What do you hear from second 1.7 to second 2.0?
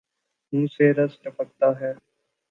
ہے